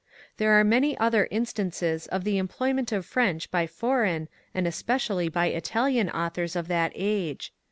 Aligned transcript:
There 0.37 0.59
are 0.59 0.63
many 0.63 0.97
other 0.97 1.27
instances 1.29 2.07
of 2.07 2.23
the 2.23 2.39
employment 2.39 2.91
of 2.91 3.05
French 3.05 3.51
by 3.51 3.67
foreign, 3.67 4.29
and 4.51 4.65
especially 4.65 5.29
b}^ 5.29 5.53
Italian 5.55 6.09
authors 6.09 6.55
of 6.55 6.67
that 6.69 6.91
age. 6.95 7.53